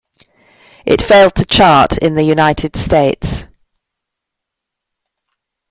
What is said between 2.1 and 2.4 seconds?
the